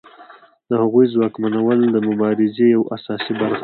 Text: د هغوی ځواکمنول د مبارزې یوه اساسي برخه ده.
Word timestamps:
د 0.69 0.71
هغوی 0.81 1.05
ځواکمنول 1.13 1.79
د 1.93 1.97
مبارزې 2.07 2.65
یوه 2.75 2.87
اساسي 2.95 3.31
برخه 3.39 3.57
ده. 3.57 3.59